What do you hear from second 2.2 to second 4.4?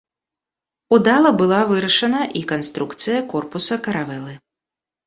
і канструкцыя корпуса каравелы.